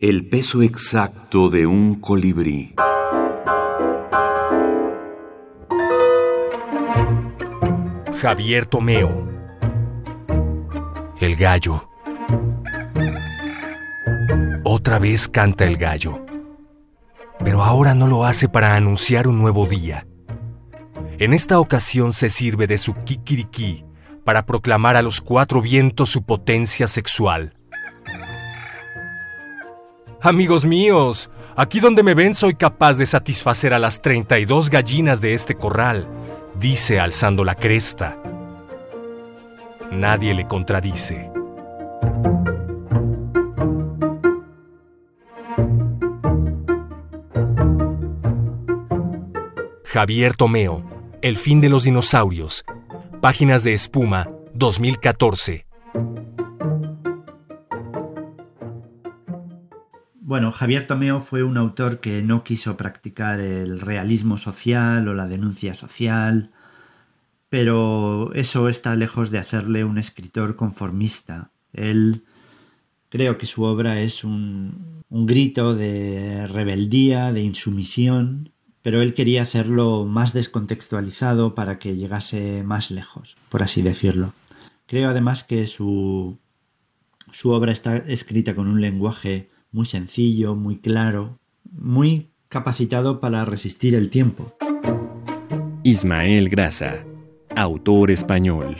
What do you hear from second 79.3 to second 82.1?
hacerlo más descontextualizado para que